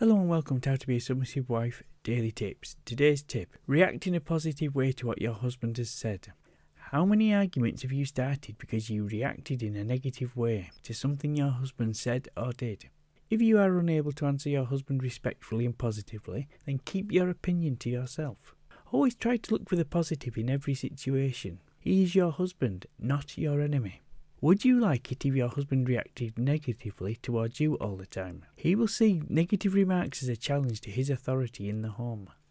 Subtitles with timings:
[0.00, 2.76] Hello and welcome to How to Be a Submissive Wife Daily Tips.
[2.86, 6.32] Today's tip React in a positive way to what your husband has said.
[6.74, 11.36] How many arguments have you started because you reacted in a negative way to something
[11.36, 12.88] your husband said or did?
[13.28, 17.76] If you are unable to answer your husband respectfully and positively, then keep your opinion
[17.80, 18.54] to yourself.
[18.92, 21.60] Always try to look for the positive in every situation.
[21.78, 24.00] He is your husband, not your enemy.
[24.42, 28.46] Would you like it if your husband reacted negatively towards you all the time?
[28.56, 32.30] He will see negative remarks as a challenge to his authority in the home.